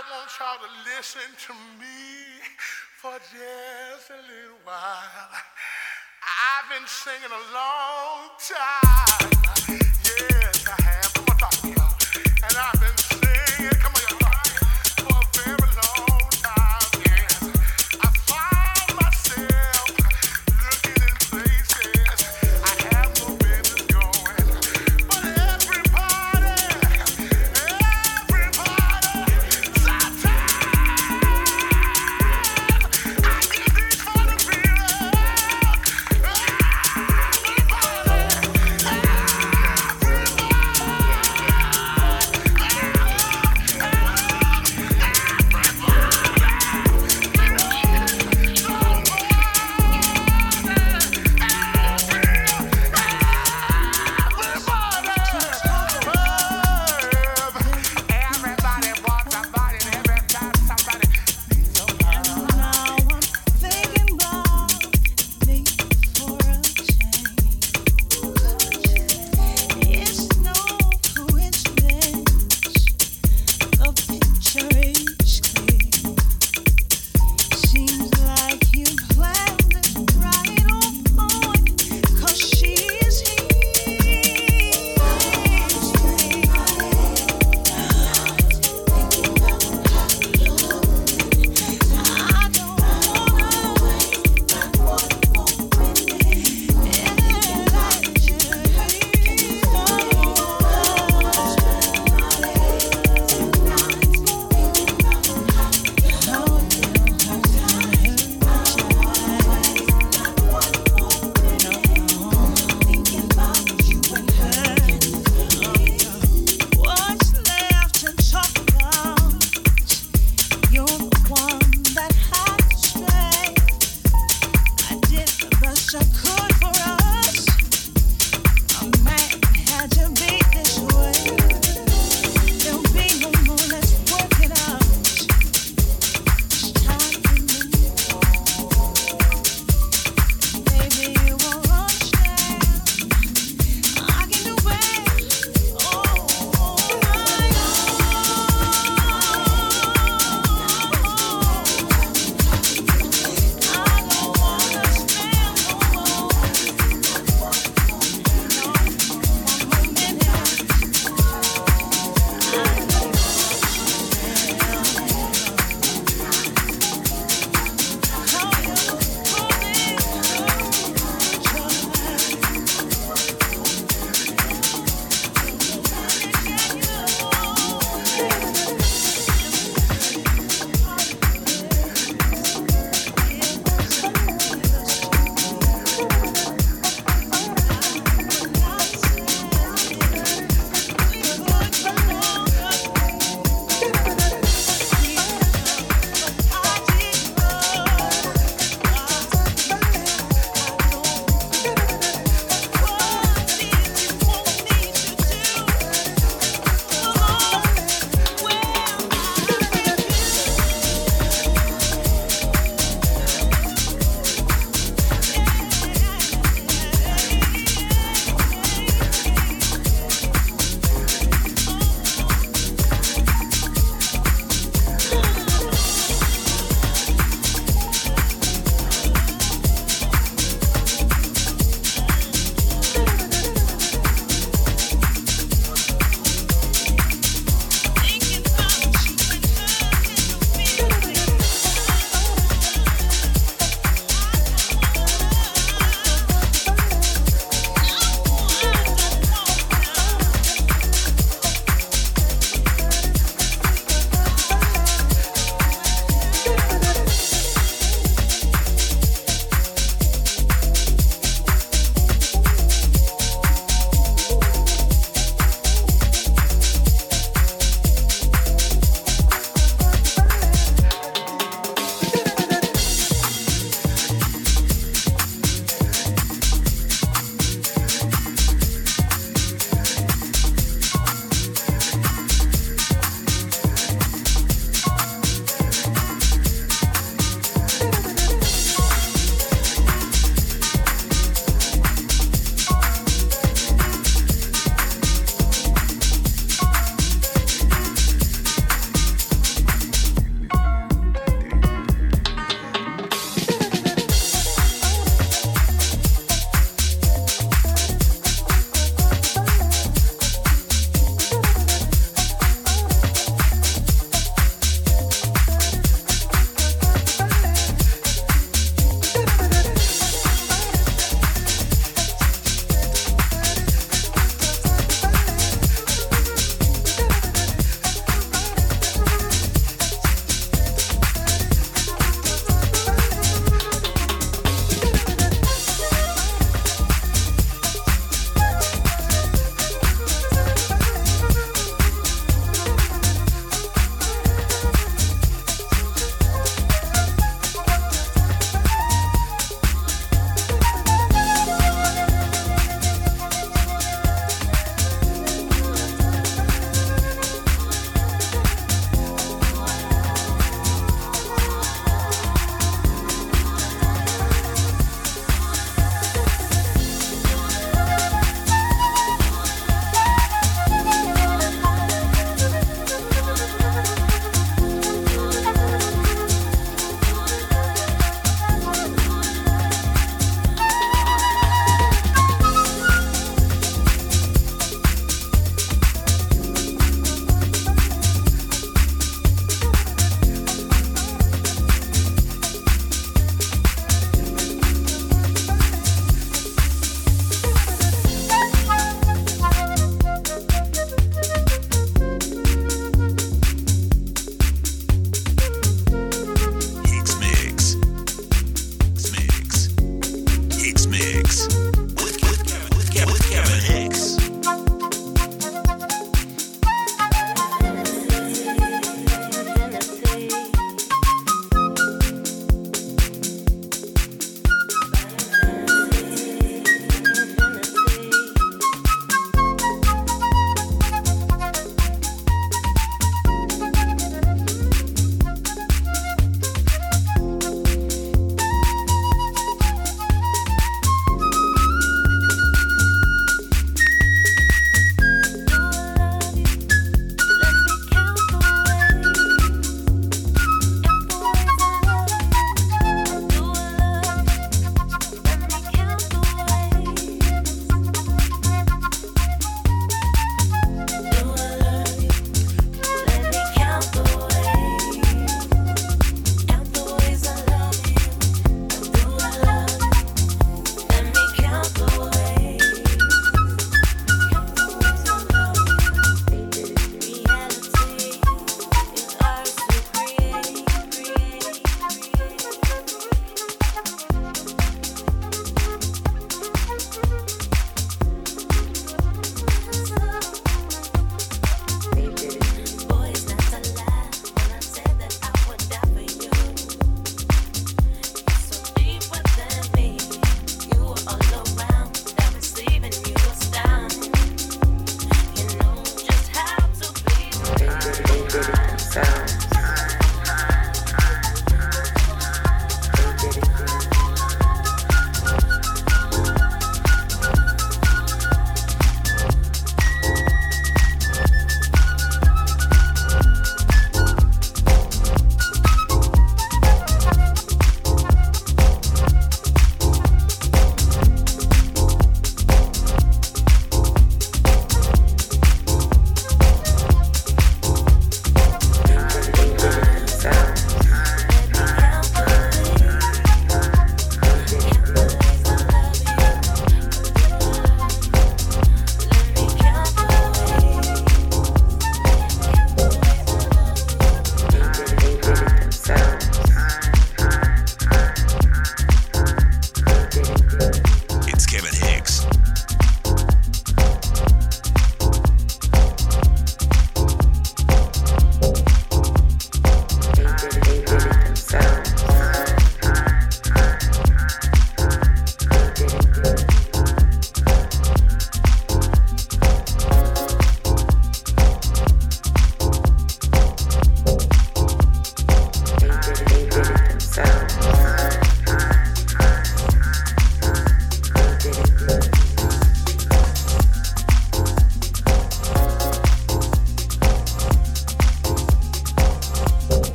I 0.00 0.02
want 0.16 0.30
y'all 0.40 0.56
to 0.56 0.96
listen 0.96 1.20
to 1.46 1.52
me 1.78 2.40
for 2.96 3.12
just 3.18 4.08
a 4.08 4.16
little 4.16 4.56
while. 4.64 5.28
I've 6.24 6.70
been 6.70 6.88
singing 6.88 7.28
a 7.28 7.52
long 7.52 8.30
time. 8.40 9.39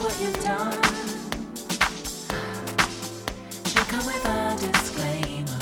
what 0.00 0.20
you've 0.20 0.42
done. 0.42 0.76
With 4.06 4.24
a 4.24 4.56
disclaimer 4.58 5.60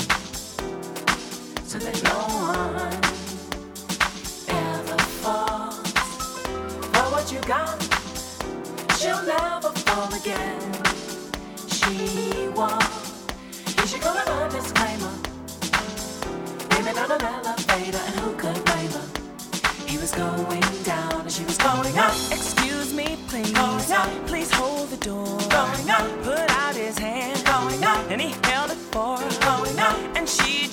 so 1.64 1.78
that 1.78 2.02
no 2.04 2.18
one 2.46 3.02
ever 4.48 4.98
falls 5.22 5.92
for 6.92 7.04
what 7.10 7.32
you 7.32 7.40
got. 7.40 7.82
She'll 8.98 9.22
never 9.24 9.70
fall 9.70 10.14
again. 10.14 10.67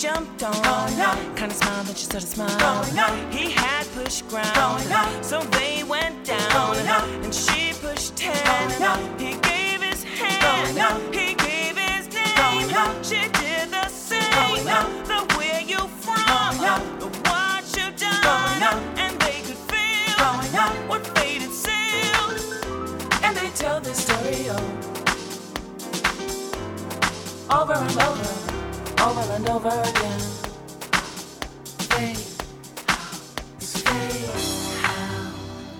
jumped 0.05 0.43
on. 0.43 0.55
Oh, 0.55 0.85
no. 1.01 1.11
Kinda 1.35 1.55
smile 1.55 1.83
that 1.83 1.97
you 1.99 2.05
started 2.11 2.27
smiling. 2.27 2.59
Going 2.59 2.99
up, 3.05 3.33
He 3.33 3.45
had 3.51 3.85
pushed 3.97 4.27
ground, 4.29 4.53
Going 4.53 4.91
up, 4.91 5.09
so 5.23 5.37
they 5.57 5.83
went 5.83 6.17
down. 6.23 6.49
Going 6.59 6.87
up, 6.87 7.05
And 7.23 7.33
she 7.33 7.73
pushed 7.81 8.15
down. 8.15 8.37
Going 8.51 8.83
up, 8.91 8.99
he 9.19 9.31
gave 9.49 9.81
his 9.89 10.03
hand, 10.03 10.41
Going 10.47 10.79
up, 10.87 10.97
he 11.19 11.27
gave 11.47 11.75
his 11.87 12.03
name. 12.13 12.35
Going 12.41 12.71
up, 12.83 12.93
She 13.09 13.21
did 13.41 13.65
the 13.77 13.87
same. 13.89 14.31
Going 14.37 14.67
up, 14.79 14.87
The 15.11 15.19
where 15.37 15.61
you 15.71 15.81
from, 16.03 16.23
Going 16.33 16.69
up, 16.73 16.83
the 17.01 17.09
what 17.27 17.63
you 17.77 17.87
done, 18.03 18.21
Going 18.29 18.63
up, 18.69 18.79
and 19.03 19.13
they 19.23 19.39
could 19.47 19.61
feel 19.71 20.15
Going 20.23 20.55
up, 20.63 20.73
what 20.89 21.03
fate 21.17 21.41
had 21.45 21.55
sealed. 21.63 22.31
And 23.23 23.35
they 23.37 23.49
tell 23.61 23.79
this 23.81 23.97
story 24.05 24.49
over 27.49 27.73
and 27.73 28.01
over 28.09 28.44
over 29.05 29.33
and 29.33 29.49
over 29.49 29.69
again. 29.69 30.19
Fade 31.91 32.17
out, 32.89 33.29
fade 33.59 34.29
out. 34.83 35.33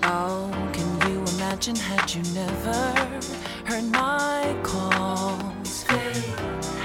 Oh, 0.04 0.70
can 0.72 1.10
you 1.10 1.18
imagine 1.34 1.74
had 1.74 2.14
you 2.14 2.22
never 2.34 2.78
heard 3.64 3.84
my 3.90 4.56
calls? 4.62 5.82
Fade 5.84 6.24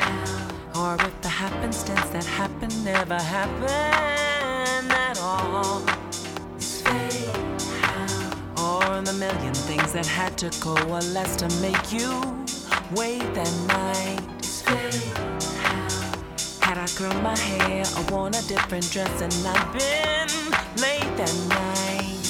out. 0.01 0.75
Or 0.75 0.95
if 1.05 1.21
the 1.21 1.29
happenstance 1.29 2.09
that 2.09 2.25
happened 2.25 2.83
never 2.83 3.19
happened 3.19 4.91
at 4.91 5.19
all. 5.21 5.81
Fade 6.57 7.29
out. 7.83 8.35
Or 8.57 9.01
the 9.03 9.13
million 9.13 9.53
things 9.53 9.93
that 9.93 10.07
had 10.07 10.39
to 10.39 10.49
coalesce 10.59 11.35
to 11.35 11.47
make 11.61 11.93
you 11.93 12.09
wait 12.95 13.31
that 13.35 13.53
night. 13.67 14.43
Fade 14.43 15.60
curl 17.01 17.21
my 17.21 17.37
hair. 17.37 17.83
I 17.95 18.11
want 18.11 18.35
a 18.35 18.47
different 18.47 18.89
dress, 18.91 19.21
and 19.21 19.33
I've 19.47 19.73
been 19.73 20.51
late 20.81 21.17
that 21.17 21.35
night. 21.49 22.20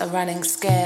Are 0.00 0.08
running 0.08 0.42
scared. 0.42 0.83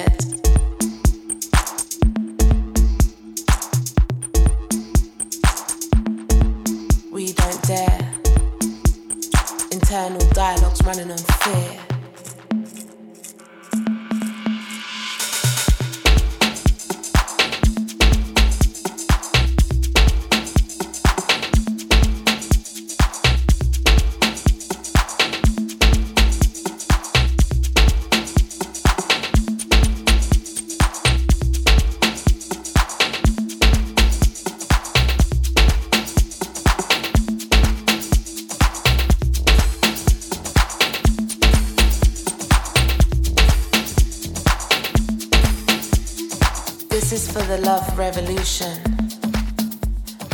Revolution 47.97 48.77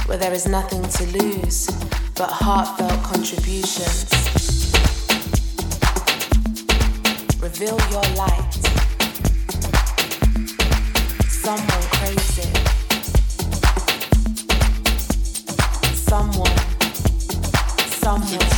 where 0.06 0.18
there 0.18 0.32
is 0.32 0.48
nothing 0.48 0.82
to 0.82 1.06
lose 1.18 1.66
but 2.16 2.28
heartfelt 2.28 3.00
contributions. 3.04 4.10
Reveal 7.40 7.78
your 7.90 8.02
light. 8.16 8.54
Someone 11.28 11.84
craves 11.94 12.38
it. 12.38 12.54
Someone, 15.94 16.58
someone. 17.86 18.53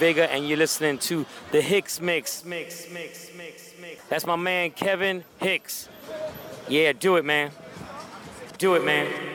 Vega, 0.00 0.32
and 0.32 0.48
you're 0.48 0.56
listening 0.56 0.96
to 0.96 1.26
the 1.52 1.60
Hicks 1.60 2.00
Mix. 2.00 2.42
Mix, 2.42 2.88
mix, 2.90 3.28
mix, 3.36 3.72
mix. 3.78 4.02
That's 4.08 4.24
my 4.24 4.34
man 4.34 4.70
Kevin 4.70 5.24
Hicks. 5.38 5.90
Yeah, 6.70 6.92
do 6.92 7.16
it, 7.16 7.24
man. 7.26 7.50
Do 8.56 8.76
it, 8.76 8.84
man. 8.84 9.29